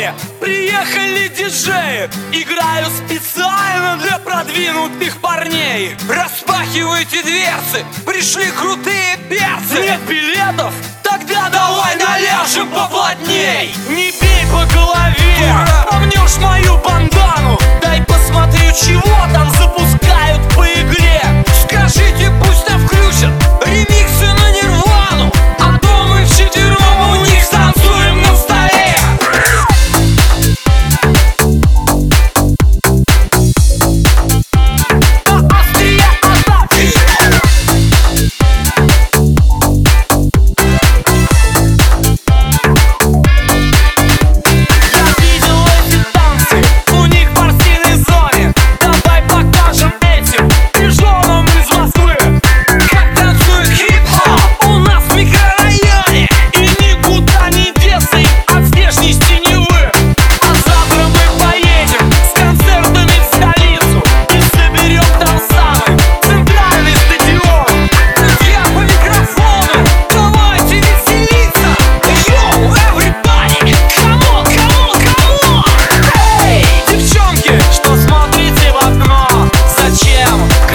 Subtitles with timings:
[0.00, 0.14] море.
[0.40, 2.08] Приехали диджеи.
[2.32, 5.96] Играю специально для продвинутых парней.
[6.08, 7.84] Распахивайте дверцы.
[8.06, 9.82] Пришли крутые перцы.
[9.82, 10.72] Нет билетов?
[11.02, 13.74] Тогда давай наляжем поплотней.
[13.88, 15.54] Не бей по голове.
[15.90, 16.99] Помнешь мою чего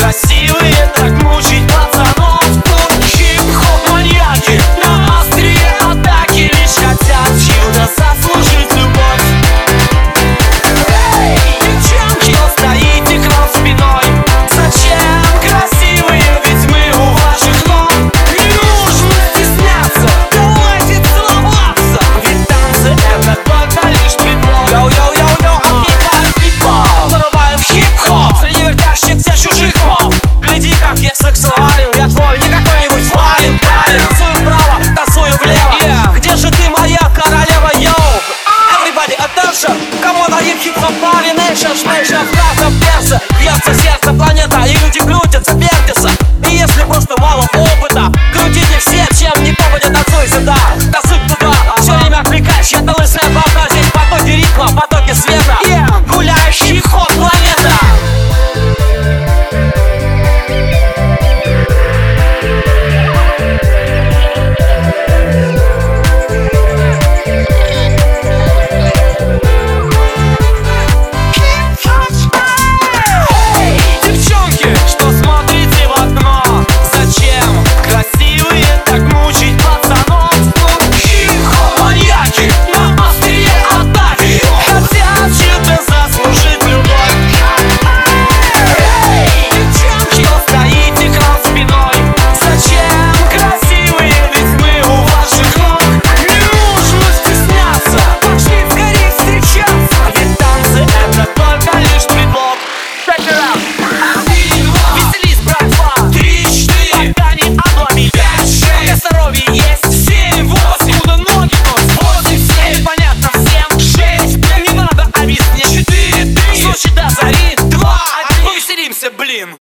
[0.06, 0.75] I see you